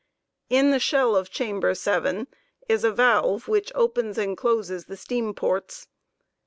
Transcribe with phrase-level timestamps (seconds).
[0.49, 2.25] In the shell of chamber 7
[2.67, 5.85] is a valve (20) which opens and closes the steam ports.